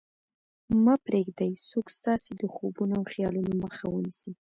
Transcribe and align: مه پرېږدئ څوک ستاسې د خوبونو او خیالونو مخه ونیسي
مه 0.83 0.95
پرېږدئ 1.05 1.51
څوک 1.69 1.87
ستاسې 1.97 2.31
د 2.37 2.43
خوبونو 2.53 2.93
او 2.99 3.03
خیالونو 3.11 3.53
مخه 3.63 3.85
ونیسي 3.89 4.31